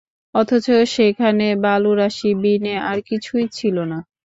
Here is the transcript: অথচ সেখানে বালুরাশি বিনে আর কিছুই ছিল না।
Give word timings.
অথচ 0.35 0.67
সেখানে 0.93 1.47
বালুরাশি 1.63 2.31
বিনে 2.41 2.75
আর 2.89 2.97
কিছুই 3.09 3.45
ছিল 3.49 3.75
না। 3.83 3.97